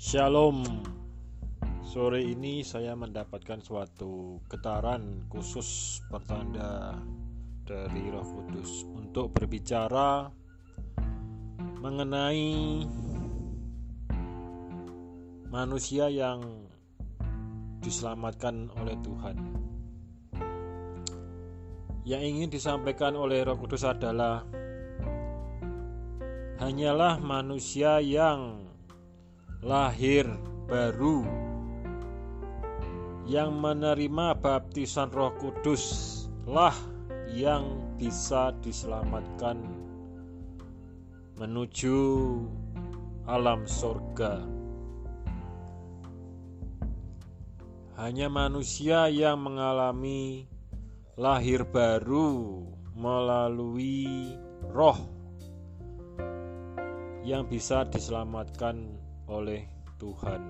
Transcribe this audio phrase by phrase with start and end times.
[0.00, 0.64] Shalom.
[1.84, 6.96] Sore ini saya mendapatkan suatu getaran khusus pertanda
[7.68, 10.32] dari Roh Kudus untuk berbicara
[11.84, 12.80] mengenai
[15.52, 16.64] manusia yang
[17.84, 19.36] diselamatkan oleh Tuhan.
[22.08, 24.48] Yang ingin disampaikan oleh Roh Kudus adalah
[26.56, 28.69] hanyalah manusia yang
[29.60, 30.24] lahir
[30.64, 31.20] baru
[33.28, 35.84] yang menerima baptisan Roh Kudus
[36.48, 36.74] lah
[37.28, 39.60] yang bisa diselamatkan
[41.36, 42.00] menuju
[43.28, 44.44] alam surga.
[48.00, 50.48] Hanya manusia yang mengalami
[51.20, 52.64] lahir baru
[52.96, 54.32] melalui
[54.72, 54.96] roh
[57.20, 58.99] yang bisa diselamatkan
[59.30, 59.62] oleh
[60.02, 60.42] Tuhan.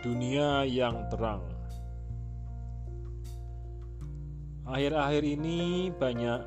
[0.00, 1.44] Dunia yang terang.
[4.64, 6.40] Akhir-akhir ini banyak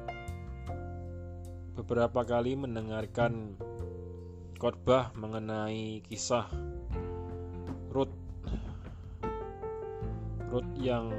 [1.77, 3.53] beberapa kali mendengarkan
[4.57, 6.49] khotbah mengenai kisah
[7.93, 8.09] Ruth
[10.49, 11.13] Ruth yang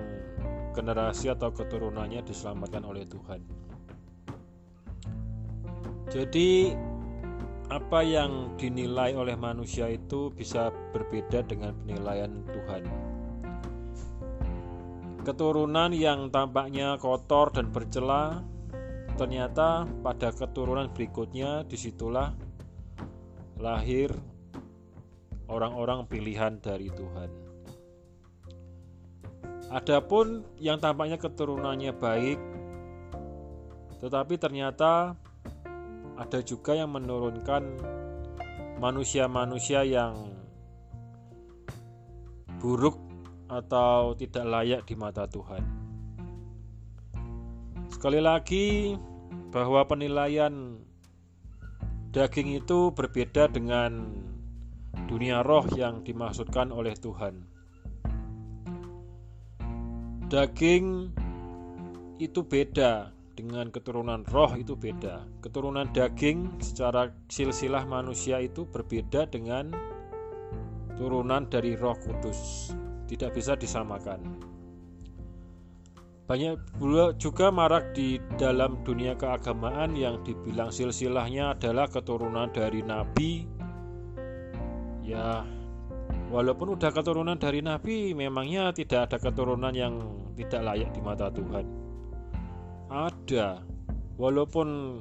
[0.75, 3.41] generasi atau keturunannya diselamatkan oleh Tuhan.
[6.11, 6.75] Jadi
[7.69, 12.83] apa yang dinilai oleh manusia itu bisa berbeda dengan penilaian Tuhan.
[15.21, 18.41] Keturunan yang tampaknya kotor dan bercela,
[19.21, 22.33] ternyata pada keturunan berikutnya di situlah
[23.61, 24.09] lahir
[25.53, 27.31] orang-orang pilihan dari Tuhan.
[29.69, 32.41] Adapun yang tampaknya keturunannya baik,
[34.01, 35.13] tetapi ternyata
[36.19, 37.63] ada juga yang menurunkan
[38.83, 40.35] manusia-manusia yang
[42.59, 42.99] buruk
[43.47, 45.63] atau tidak layak di mata Tuhan.
[47.89, 48.99] Sekali lagi,
[49.49, 50.77] bahwa penilaian
[52.13, 54.13] daging itu berbeda dengan
[55.09, 57.49] dunia roh yang dimaksudkan oleh Tuhan.
[60.29, 61.09] Daging
[62.21, 65.23] itu beda dengan keturunan roh itu beda.
[65.39, 69.71] Keturunan daging secara silsilah manusia itu berbeda dengan
[70.99, 72.75] turunan dari Roh Kudus.
[73.07, 74.19] Tidak bisa disamakan.
[76.27, 76.83] Banyak
[77.17, 83.49] juga marak di dalam dunia keagamaan yang dibilang silsilahnya adalah keturunan dari nabi.
[85.01, 85.41] Ya,
[86.29, 90.05] walaupun udah keturunan dari nabi, memangnya tidak ada keturunan yang
[90.37, 91.88] tidak layak di mata Tuhan
[92.89, 93.63] ada.
[94.19, 95.01] Walaupun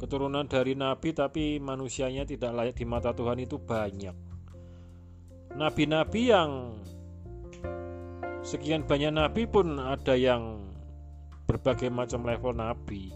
[0.00, 4.16] keturunan dari nabi tapi manusianya tidak layak di mata Tuhan itu banyak.
[5.56, 6.80] Nabi-nabi yang
[8.44, 10.72] sekian banyak nabi pun ada yang
[11.48, 13.12] berbagai macam level nabi.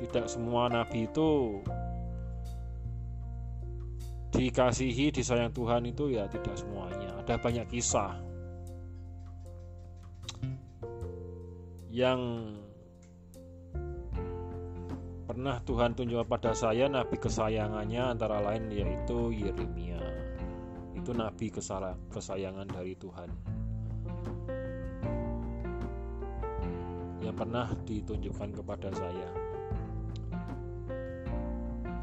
[0.00, 1.60] Tidak semua nabi itu
[4.32, 7.16] dikasihi disayang Tuhan itu ya tidak semuanya.
[7.20, 8.16] Ada banyak kisah
[11.90, 12.20] yang
[15.40, 19.96] Pernah Tuhan tunjukkan pada saya nabi kesayangannya antara lain yaitu Yeremia.
[20.92, 21.48] Itu nabi
[22.12, 23.32] kesayangan dari Tuhan.
[27.24, 29.28] Yang pernah ditunjukkan kepada saya.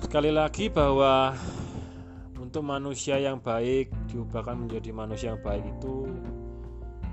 [0.02, 1.38] Sekali lagi bahwa
[2.42, 6.10] untuk manusia yang baik diubahkan menjadi manusia yang baik itu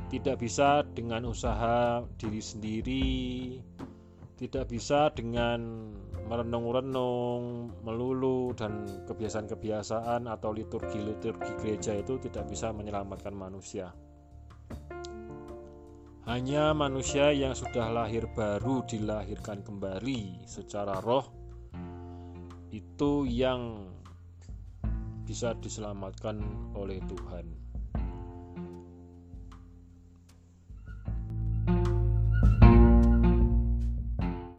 [0.09, 3.13] tidak bisa dengan usaha diri sendiri,
[4.35, 5.91] tidak bisa dengan
[6.27, 13.95] merenung-renung, melulu dan kebiasaan-kebiasaan atau liturgi-liturgi gereja itu tidak bisa menyelamatkan manusia.
[16.25, 21.29] Hanya manusia yang sudah lahir baru dilahirkan kembali secara roh
[22.73, 23.93] itu yang
[25.23, 26.43] bisa diselamatkan
[26.75, 27.74] oleh Tuhan.